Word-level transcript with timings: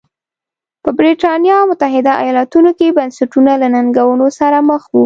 په 0.83 0.89
برېټانیا 0.99 1.55
او 1.61 1.65
متحده 1.71 2.13
ایالتونو 2.23 2.71
کې 2.77 2.95
بنسټونه 2.97 3.51
له 3.61 3.67
ننګونو 3.75 4.27
سره 4.39 4.57
مخ 4.69 4.83
وو. 4.91 4.99